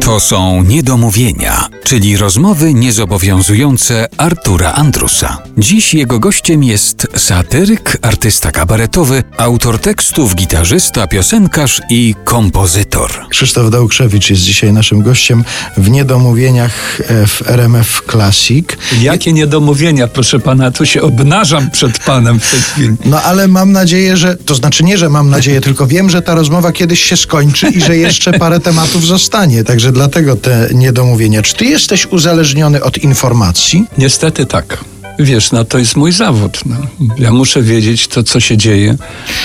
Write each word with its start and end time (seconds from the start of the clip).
To 0.00 0.20
są 0.20 0.62
niedomówienia, 0.62 1.68
czyli 1.84 2.16
rozmowy 2.16 2.74
niezobowiązujące 2.74 4.08
Artura 4.16 4.72
Andrusa. 4.72 5.38
Dziś 5.58 5.94
jego 5.94 6.18
gościem 6.18 6.64
jest 6.64 7.06
satyryk, 7.16 7.98
artysta 8.02 8.52
kabaretowy, 8.52 9.22
autor 9.36 9.78
tekstów, 9.78 10.34
gitarzysta, 10.34 11.06
piosenkarz 11.06 11.80
i 11.90 12.14
kompozytor. 12.24 13.10
Krzysztof 13.30 13.70
Dałkrzewicz 13.70 14.30
jest 14.30 14.42
dzisiaj 14.42 14.72
naszym 14.72 15.02
gościem 15.02 15.44
w 15.76 15.90
Niedomówieniach 15.90 17.00
w 17.26 17.42
RMF 17.46 18.02
Classic. 18.10 18.66
Jakie 19.00 19.32
niedomówienia, 19.32 20.08
proszę 20.08 20.40
pana, 20.40 20.70
tu 20.70 20.86
się 20.86 21.02
obnażam 21.02 21.70
przed 21.70 21.98
panem 21.98 22.40
w 22.40 22.50
tej 22.50 22.60
chwili. 22.60 22.96
No 23.04 23.22
ale 23.22 23.48
mam 23.48 23.72
nadzieję, 23.72 24.16
że, 24.16 24.36
to 24.36 24.54
znaczy 24.54 24.84
nie, 24.84 24.98
że 24.98 25.08
mam 25.08 25.30
nadzieję, 25.30 25.60
tylko 25.60 25.86
wiem, 25.86 26.10
że 26.10 26.22
ta 26.22 26.34
rozmowa 26.34 26.72
kiedyś 26.72 27.04
się 27.04 27.16
skończy 27.16 27.68
i 27.68 27.80
że 27.80 27.96
jeszcze 27.96 28.32
parę 28.32 28.60
tematów 28.60 29.06
zostanie. 29.06 29.64
Także 29.64 29.83
dlatego 29.92 30.36
te 30.36 30.68
niedomówienia. 30.74 31.42
Czy 31.42 31.54
ty 31.54 31.64
jesteś 31.64 32.06
uzależniony 32.06 32.82
od 32.82 32.98
informacji? 32.98 33.84
Niestety 33.98 34.46
tak. 34.46 34.93
Wiesz, 35.18 35.52
no 35.52 35.64
to 35.64 35.78
jest 35.78 35.96
mój 35.96 36.12
zawód. 36.12 36.60
No. 36.66 36.76
Ja 37.18 37.32
muszę 37.32 37.62
wiedzieć 37.62 38.08
to, 38.08 38.22
co 38.22 38.40
się 38.40 38.56
dzieje, 38.56 38.96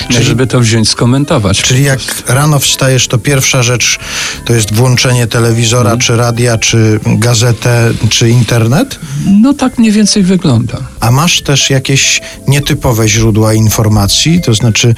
Czyli- 0.09 0.25
żeby 0.25 0.47
to 0.47 0.59
wziąć, 0.59 0.89
skomentować. 0.89 1.61
Czyli 1.61 1.83
jak 1.83 1.99
rano 2.27 2.59
wstajesz, 2.59 3.07
to 3.07 3.17
pierwsza 3.17 3.63
rzecz 3.63 3.99
to 4.45 4.53
jest 4.53 4.73
włączenie 4.73 5.27
telewizora, 5.27 5.97
czy 5.97 6.17
radia, 6.17 6.57
czy 6.57 6.99
gazetę, 7.05 7.91
czy 8.09 8.29
internet? 8.29 8.99
No 9.41 9.53
tak 9.53 9.77
mniej 9.77 9.91
więcej 9.91 10.23
wygląda. 10.23 10.77
A 10.99 11.11
masz 11.11 11.41
też 11.41 11.69
jakieś 11.69 12.21
nietypowe 12.47 13.09
źródła 13.09 13.53
informacji, 13.53 14.41
to 14.41 14.53
znaczy, 14.53 14.95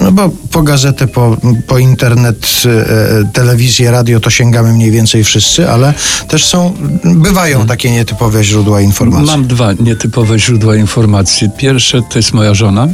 no 0.00 0.12
bo 0.12 0.30
po 0.50 0.62
gazetę, 0.62 1.06
po, 1.06 1.36
po 1.66 1.78
internet, 1.78 2.62
e, 2.66 3.30
telewizję, 3.32 3.90
radio 3.90 4.20
to 4.20 4.30
sięgamy 4.30 4.72
mniej 4.72 4.90
więcej 4.90 5.24
wszyscy, 5.24 5.70
ale 5.70 5.94
też 6.28 6.44
są, 6.44 6.74
bywają 7.04 7.66
takie 7.66 7.90
nietypowe 7.90 8.44
źródła 8.44 8.80
informacji. 8.80 9.26
Mam 9.26 9.46
dwa 9.46 9.72
nietypowe 9.72 10.05
źródła 10.38 10.76
informacji. 10.76 11.50
Pierwsze 11.56 12.02
to 12.02 12.18
jest 12.18 12.32
moja 12.32 12.54
żona. 12.54 12.88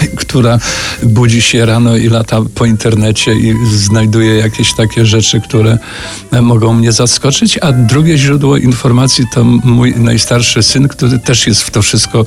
która 0.16 0.58
budzi 1.02 1.42
się 1.42 1.66
rano 1.66 1.96
i 1.96 2.08
lata 2.08 2.40
po 2.54 2.64
internecie 2.64 3.34
i 3.34 3.54
znajduje 3.72 4.36
jakieś 4.36 4.74
takie 4.74 5.06
rzeczy, 5.06 5.40
które 5.40 5.78
e, 6.32 6.42
mogą 6.42 6.74
mnie 6.74 6.92
zaskoczyć, 6.92 7.58
a 7.58 7.72
drugie 7.72 8.18
źródło 8.18 8.56
informacji 8.56 9.24
to 9.34 9.44
mój 9.44 9.94
najstarszy 9.96 10.62
syn, 10.62 10.88
który 10.88 11.18
też 11.18 11.46
jest 11.46 11.62
w 11.62 11.70
to 11.70 11.82
wszystko 11.82 12.24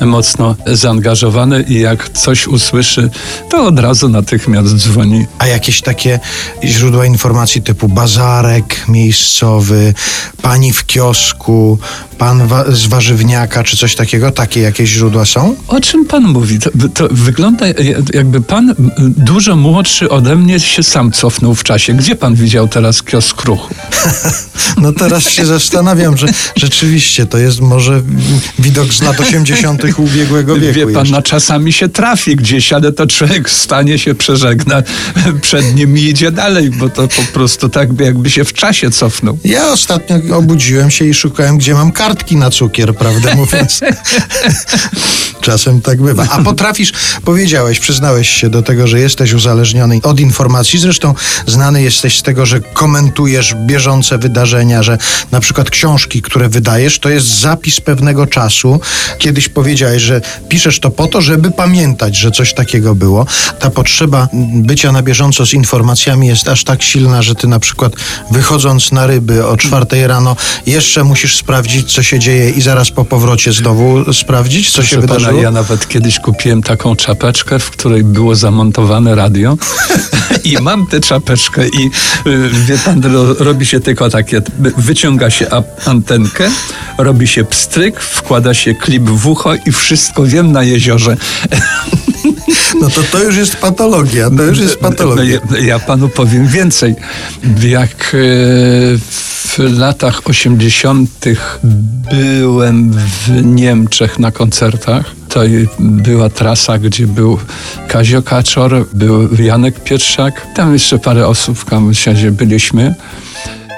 mocno 0.00 0.56
zaangażowany 0.66 1.64
i 1.68 1.80
jak 1.80 2.08
coś 2.08 2.46
usłyszy, 2.46 3.10
to 3.50 3.66
od 3.66 3.78
razu 3.78 4.08
natychmiast 4.08 4.76
dzwoni. 4.76 5.26
A 5.38 5.46
jakieś 5.46 5.80
takie 5.82 6.20
źródła 6.64 7.06
informacji 7.06 7.62
typu 7.62 7.88
bazarek 7.88 8.84
miejscowy, 8.88 9.94
pani 10.42 10.72
w 10.72 10.86
kiosku, 10.86 11.78
pan 12.18 12.46
wa- 12.46 12.64
z 12.72 12.86
warzywniaka, 12.86 13.64
czy 13.64 13.76
coś 13.76 13.94
takiego, 13.94 14.30
takie 14.30 14.60
jakieś 14.60 14.90
źródła 14.90 15.24
są? 15.24 15.56
O 15.68 15.80
czym 15.80 16.04
pan 16.06 16.22
mówi? 16.22 16.58
To, 16.58 16.70
to 16.98 17.08
wygląda 17.10 17.66
jakby 18.14 18.40
pan 18.40 18.74
dużo 18.98 19.56
młodszy 19.56 20.08
ode 20.08 20.36
mnie 20.36 20.60
się 20.60 20.82
sam 20.82 21.12
cofnął 21.12 21.54
w 21.54 21.64
czasie. 21.64 21.94
Gdzie 21.94 22.16
pan 22.16 22.34
widział 22.34 22.68
teraz 22.68 23.02
kiosk 23.02 23.44
ruchu? 23.44 23.74
No 24.76 24.92
teraz 24.92 25.30
się 25.30 25.46
zastanawiam, 25.46 26.16
że 26.16 26.26
rzeczywiście 26.56 27.26
to 27.26 27.38
jest 27.38 27.60
może 27.60 28.02
widok 28.58 28.94
z 28.94 29.02
lat 29.02 29.20
80. 29.20 29.82
ubiegłego 29.98 30.56
wieku. 30.56 30.74
Wie 30.74 30.86
pan, 30.86 30.94
jeszcze. 30.94 31.14
no 31.14 31.22
czasami 31.22 31.72
się 31.72 31.88
trafi 31.88 32.36
gdzieś, 32.36 32.72
ale 32.72 32.92
to 32.92 33.06
człowiek 33.06 33.50
stanie 33.50 33.98
się, 33.98 34.14
przeżegna 34.14 34.82
przed 35.42 35.74
nim 35.74 35.98
i 35.98 36.00
idzie 36.00 36.30
dalej, 36.30 36.70
bo 36.70 36.88
to 36.88 37.08
po 37.08 37.22
prostu 37.22 37.68
tak 37.68 38.00
jakby 38.00 38.30
się 38.30 38.44
w 38.44 38.52
czasie 38.52 38.90
cofnął. 38.90 39.38
Ja 39.44 39.72
ostatnio 39.72 40.36
obudziłem 40.36 40.90
się 40.90 41.04
i 41.04 41.14
szukałem, 41.14 41.58
gdzie 41.58 41.74
mam 41.74 41.92
kartki 41.92 42.36
na 42.36 42.50
cukier, 42.50 42.94
prawdę 42.94 43.34
mówiąc. 43.34 43.80
Czasem 45.40 45.80
tak 45.80 46.02
bywa. 46.02 46.26
A 46.30 46.42
potrafisz, 46.42 46.87
powiedziałeś, 47.24 47.80
przyznałeś 47.80 48.28
się 48.28 48.50
do 48.50 48.62
tego, 48.62 48.86
że 48.86 49.00
jesteś 49.00 49.32
uzależniony 49.32 50.00
od 50.02 50.20
informacji. 50.20 50.78
Zresztą 50.78 51.14
znany 51.46 51.82
jesteś 51.82 52.18
z 52.18 52.22
tego, 52.22 52.46
że 52.46 52.60
komentujesz 52.60 53.54
bieżące 53.66 54.18
wydarzenia, 54.18 54.82
że 54.82 54.98
na 55.32 55.40
przykład 55.40 55.70
książki, 55.70 56.22
które 56.22 56.48
wydajesz, 56.48 56.98
to 56.98 57.08
jest 57.08 57.40
zapis 57.40 57.80
pewnego 57.80 58.26
czasu. 58.26 58.80
Kiedyś 59.18 59.48
powiedziałeś, 59.48 60.02
że 60.02 60.20
piszesz 60.48 60.80
to 60.80 60.90
po 60.90 61.06
to, 61.06 61.20
żeby 61.20 61.50
pamiętać, 61.50 62.16
że 62.16 62.30
coś 62.30 62.54
takiego 62.54 62.94
było. 62.94 63.26
Ta 63.58 63.70
potrzeba 63.70 64.28
bycia 64.54 64.92
na 64.92 65.02
bieżąco 65.02 65.46
z 65.46 65.52
informacjami 65.52 66.26
jest 66.26 66.48
aż 66.48 66.64
tak 66.64 66.82
silna, 66.82 67.22
że 67.22 67.34
ty 67.34 67.46
na 67.46 67.60
przykład 67.60 67.92
wychodząc 68.30 68.92
na 68.92 69.06
ryby 69.06 69.46
o 69.46 69.56
czwartej 69.56 70.06
rano 70.06 70.36
jeszcze 70.66 71.04
musisz 71.04 71.36
sprawdzić, 71.36 71.92
co 71.92 72.02
się 72.02 72.18
dzieje 72.18 72.50
i 72.50 72.62
zaraz 72.62 72.90
po 72.90 73.04
powrocie 73.04 73.52
znowu 73.52 74.12
sprawdzić, 74.12 74.70
co 74.70 74.82
się 74.82 74.96
Proszę 74.96 75.08
pana, 75.08 75.18
wydarzyło. 75.18 75.42
ja 75.42 75.50
nawet 75.50 75.88
kiedyś 75.88 76.18
kupiłem 76.18 76.62
taką 76.62 76.77
czapeczkę, 76.96 77.58
w 77.58 77.70
której 77.70 78.04
było 78.04 78.34
zamontowane 78.34 79.14
radio 79.14 79.56
i 80.44 80.56
mam 80.60 80.86
tę 80.86 81.00
czapeczkę 81.00 81.68
i 81.68 81.90
y, 82.26 82.48
wie 82.66 82.78
pan, 82.78 83.04
ro, 83.04 83.34
robi 83.34 83.66
się 83.66 83.80
tylko 83.80 84.10
takie, 84.10 84.42
wyciąga 84.76 85.30
się 85.30 85.46
antenkę, 85.86 86.50
robi 86.98 87.26
się 87.26 87.44
pstryk, 87.44 88.00
wkłada 88.00 88.54
się 88.54 88.74
klip 88.74 89.02
w 89.02 89.26
ucho 89.26 89.54
i 89.54 89.72
wszystko 89.72 90.26
wiem 90.26 90.52
na 90.52 90.62
jeziorze. 90.62 91.16
No 92.80 92.90
to 92.90 93.02
to 93.02 93.22
już 93.22 93.36
jest 93.36 93.56
patologia, 93.56 94.30
to 94.30 94.42
już 94.42 94.58
jest 94.58 94.76
patologia. 94.76 95.40
No, 95.50 95.56
ja, 95.56 95.64
ja 95.64 95.78
panu 95.78 96.08
powiem 96.08 96.46
więcej. 96.46 96.94
Jak 97.62 98.14
e, 98.14 99.27
w 99.48 99.58
latach 99.58 100.20
80. 100.24 101.24
byłem 102.10 102.92
w 102.92 103.44
Niemczech 103.44 104.18
na 104.18 104.32
koncertach, 104.32 105.04
to 105.28 105.40
była 105.78 106.30
trasa, 106.30 106.78
gdzie 106.78 107.06
był 107.06 107.38
Kazio 107.88 108.22
Kaczor, 108.22 108.86
był 108.94 109.34
Janek 109.34 109.80
Pietrzak, 109.84 110.46
tam 110.54 110.72
jeszcze 110.72 110.98
parę 110.98 111.26
osób 111.26 111.58
w 111.58 111.64
kamersiadzie 111.64 112.30
byliśmy. 112.30 112.94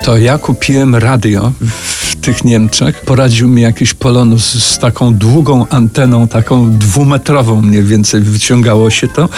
To 0.05 0.17
ja 0.17 0.39
kupiłem 0.39 0.95
radio 0.95 1.53
w 1.61 2.00
tych 2.17 2.45
Niemczech. 2.45 3.01
Poradził 3.01 3.49
mi 3.49 3.63
jakiś 3.63 3.95
polonus 3.95 4.65
z 4.65 4.79
taką 4.79 5.15
długą 5.15 5.67
anteną, 5.71 6.29
taką 6.29 6.79
dwumetrową 6.79 7.63
mniej 7.63 7.83
więcej 7.83 8.21
wyciągało 8.21 8.91
się 8.91 9.09
to 9.09 9.29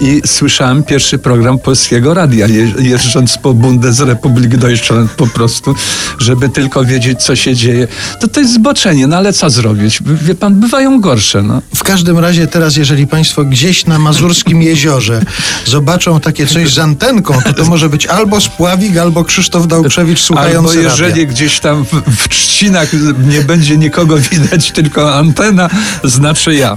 i 0.00 0.22
słyszałem 0.26 0.82
pierwszy 0.82 1.18
program 1.18 1.58
polskiego 1.58 2.14
radia, 2.14 2.46
je, 2.46 2.72
jeżdżąc 2.78 3.38
po 3.38 3.54
Bundesrepublik 3.54 4.56
Deutschland 4.56 5.10
po 5.10 5.26
prostu, 5.26 5.74
żeby 6.18 6.48
tylko 6.48 6.84
wiedzieć, 6.84 7.22
co 7.22 7.36
się 7.36 7.54
dzieje. 7.54 7.88
To 8.20 8.28
to 8.28 8.40
jest 8.40 8.54
zboczenie, 8.54 9.06
no 9.06 9.16
ale 9.16 9.32
co 9.32 9.50
zrobić? 9.50 9.98
Wie 10.22 10.34
pan, 10.34 10.60
bywają 10.60 11.00
gorsze, 11.00 11.42
no. 11.42 11.62
W 11.74 11.82
każdym 11.84 12.18
razie 12.18 12.46
teraz, 12.46 12.76
jeżeli 12.76 13.06
Państwo 13.06 13.44
gdzieś 13.44 13.86
na 13.86 13.98
Mazurskim 13.98 14.62
jeziorze 14.72 15.22
zobaczą 15.66 16.20
takie 16.20 16.46
coś 16.46 16.74
z 16.74 16.78
antenką, 16.78 17.34
to 17.44 17.52
to 17.52 17.64
może 17.64 17.88
być 17.88 18.06
albo 18.06 18.40
Spławik, 18.40 18.96
albo 18.96 19.24
Krzysztof 19.24 19.66
Dałkrzewicz 19.66 20.20
słuchający 20.20 20.78
Albo 20.78 20.80
jeżeli 20.80 21.10
radia. 21.10 21.26
gdzieś 21.26 21.60
tam 21.60 21.84
w, 21.84 22.21
w 22.22 22.28
trzcinach 22.28 22.88
nie 23.28 23.40
będzie 23.40 23.76
nikogo 23.76 24.16
widać, 24.16 24.72
tylko 24.72 25.14
antena, 25.14 25.70
znaczy 26.04 26.54
ja. 26.54 26.76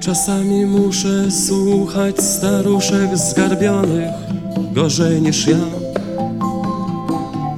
Czasami 0.00 0.66
muszę 0.66 1.30
słuchać 1.30 2.20
staruszek 2.20 3.18
zgarbionych 3.18 4.10
gorzej 4.72 5.22
niż 5.22 5.46
ja, 5.46 5.56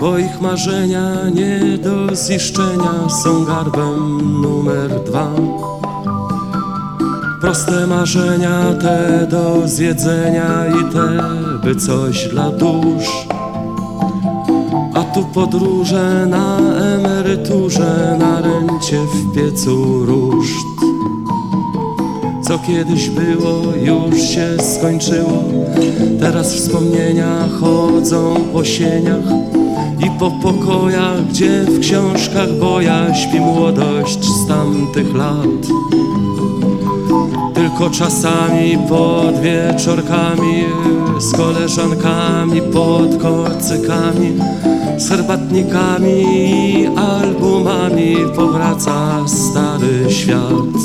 bo 0.07 0.19
ich 0.19 0.41
marzenia 0.41 1.31
nie 1.35 1.79
do 1.79 2.17
ziszczenia 2.17 3.09
są 3.23 3.45
garbem 3.45 4.41
numer 4.43 4.91
dwa. 5.07 5.31
Proste 7.41 7.87
marzenia 7.87 8.75
te 8.83 9.27
do 9.31 9.69
zjedzenia 9.69 10.67
i 10.67 10.93
te, 10.93 11.09
by 11.63 11.77
coś 11.77 12.29
dla 12.29 12.51
dusz. 12.51 13.27
A 14.95 15.03
tu 15.03 15.25
podróże 15.35 16.27
na 16.27 16.59
emeryturze, 16.97 18.17
na 18.19 18.41
rencie 18.41 18.99
w 19.15 19.35
piecu 19.35 20.07
ruszt. 20.07 20.77
Co 22.43 22.59
kiedyś 22.59 23.11
było, 23.11 23.63
już 23.83 24.21
się 24.21 24.57
skończyło. 24.77 25.45
Teraz 26.21 26.55
wspomnienia 26.55 27.49
chodzą 27.61 28.35
po 28.53 28.65
sieniach 28.65 29.56
i 29.99 30.11
po 30.19 30.31
pokojach, 30.31 31.27
gdzie 31.29 31.63
w 31.63 31.81
książkach 31.81 32.53
boja 32.53 33.15
śpi 33.15 33.41
młodość 33.41 34.25
z 34.25 34.47
tamtych 34.49 35.15
lat. 35.15 35.67
Tylko 37.55 37.91
czasami 37.91 38.79
pod 38.89 39.41
wieczorkami 39.41 40.65
z 41.19 41.33
koleżankami 41.33 42.63
pod 42.63 43.23
kocykami, 43.23 44.33
z 44.97 45.09
herbatnikami 45.09 46.23
i 46.23 46.87
albumami 46.87 48.17
powraca 48.37 49.29
stary 49.29 50.07
świat. 50.09 50.77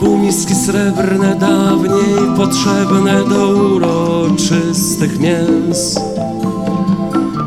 Półmiski 0.00 0.54
srebrne 0.54 1.34
dawniej 1.34 2.36
potrzebne 2.36 3.24
do 3.24 3.48
uroczystych 3.48 5.20
mięs. 5.20 6.00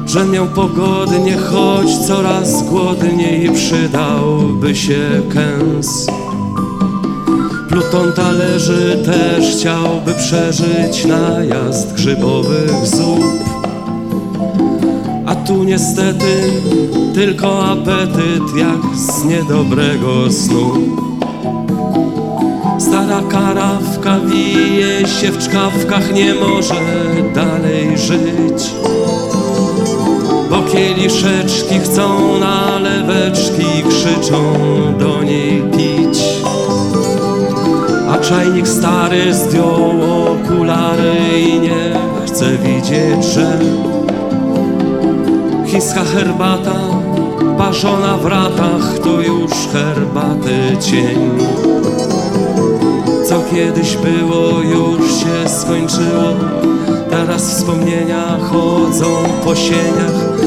Że 0.10 0.26
miał 0.26 0.48
pogodnie, 0.48 1.38
choć 1.38 1.98
coraz 2.08 2.64
głodniej 2.64 3.52
przydałby 3.52 4.76
się 4.76 5.22
kęs. 5.34 6.08
Pluton 7.70 8.14
talerzy 8.14 9.04
też 9.06 9.56
chciałby 9.56 10.14
przeżyć 10.14 11.06
najazd 11.06 11.94
grzybowych 11.94 12.86
zup. 12.86 13.24
A 15.26 15.36
tu 15.36 15.64
niestety 15.64 16.52
tylko 17.14 17.66
apetyt 17.66 18.58
jak 18.58 18.98
z 18.98 19.26
niedobrego 19.26 20.32
snu. 20.32 20.74
Stara 22.80 23.22
karawka 23.30 24.20
wije 24.20 25.08
się 25.08 25.32
w 25.32 25.38
czkawkach, 25.38 26.14
nie 26.14 26.34
może 26.34 26.76
dalej 27.36 27.98
żyć. 27.98 28.74
Kieliszeczki 30.72 31.80
chcą 31.80 32.38
naleweczki, 32.40 33.84
krzyczą 33.90 34.54
do 35.00 35.24
niej 35.24 35.62
pić. 35.62 36.20
A 38.12 38.18
czajnik 38.18 38.68
stary 38.68 39.34
zdjął 39.34 40.02
okulary 40.32 41.16
i 41.40 41.60
nie 41.60 42.00
chce 42.26 42.46
widzieć, 42.58 43.26
że 43.34 43.60
chińska 45.66 46.04
herbata 46.04 46.80
parzona 47.58 48.18
w 48.18 48.26
ratach 48.26 49.00
to 49.04 49.22
już 49.22 49.52
herbaty 49.74 50.78
cień. 50.80 51.30
Co 53.26 53.36
kiedyś 53.52 53.98
było, 53.98 54.62
już 54.62 55.12
się 55.12 55.50
skończyło. 55.50 56.34
Teraz 57.10 57.56
wspomnienia 57.56 58.38
chodzą 58.52 59.06
po 59.44 59.56
sieniach 59.56 60.39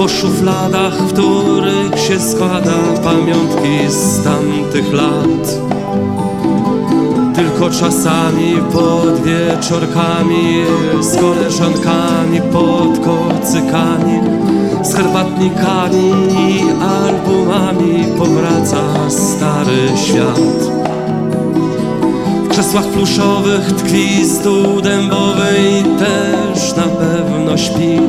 po 0.00 0.08
szufladach, 0.08 0.94
w 0.94 1.12
których 1.12 1.98
się 1.98 2.20
składa 2.20 2.78
pamiątki 3.04 3.88
z 3.88 4.24
tamtych 4.24 4.92
lat. 4.92 5.60
Tylko 7.34 7.70
czasami 7.70 8.56
pod 8.72 9.22
wieczorkami 9.22 10.64
z 11.00 11.16
koleżankami 11.16 12.40
pod 12.52 12.98
kocykami, 12.98 14.20
z 14.82 14.94
herbatnikami 14.94 16.12
i 16.38 16.64
albumami 16.82 18.04
powraca 18.18 19.10
stary 19.10 19.88
świat. 19.96 20.70
W 22.44 22.48
krzesłach 22.48 22.86
pluszowych 22.86 23.72
tkwi 23.72 24.24
stół 24.28 24.80
dębowy 24.80 25.48
i 25.70 25.98
też 25.98 26.76
na 26.76 26.82
pewno 26.82 27.56
śpi. 27.56 28.00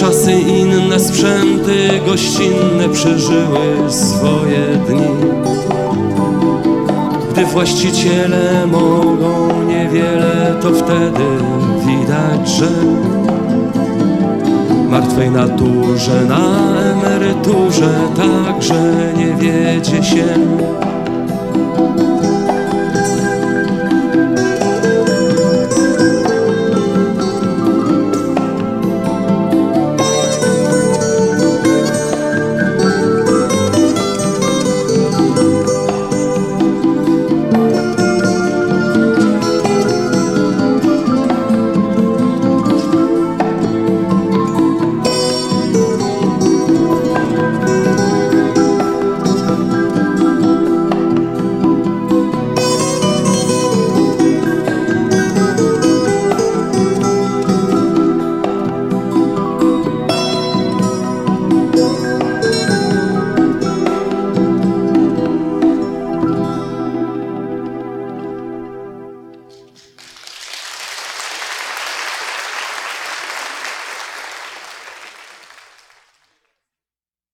Czasy 0.00 0.32
inne 0.32 1.00
sprzęty 1.00 2.00
gościnne 2.06 2.88
przeżyły 2.92 3.90
swoje 3.90 4.66
dni. 4.88 5.08
Gdy 7.32 7.44
właściciele 7.44 8.66
mogą 8.66 9.62
niewiele, 9.64 10.54
to 10.62 10.70
wtedy 10.70 11.24
widać, 11.86 12.48
że 12.48 12.68
martwej 14.90 15.30
naturze 15.30 16.24
na 16.28 16.40
emeryturze 16.92 17.90
także 18.16 19.12
nie 19.16 19.34
wiedzie 19.34 20.02
się. 20.04 20.24